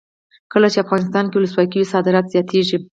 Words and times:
کله 0.53 0.67
چې 0.73 0.77
افغانستان 0.83 1.25
کې 1.27 1.35
ولسواکي 1.37 1.77
وي 1.79 1.91
صادرات 1.93 2.25
زیاتیږي. 2.33 2.77